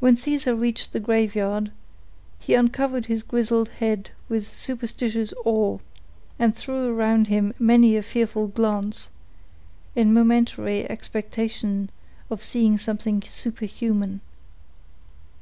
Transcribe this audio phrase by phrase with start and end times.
[0.00, 1.70] When Caesar reached the graveyard,
[2.38, 5.78] he uncovered his grizzled head with superstitious awe,
[6.38, 9.10] and threw around him many a fearful glance,
[9.94, 11.90] in momentary expectation
[12.30, 14.22] of seeing something superhuman.